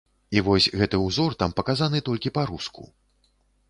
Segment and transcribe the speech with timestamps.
[0.37, 2.93] І вось гэты ўзор там паказаны толькі па-руску.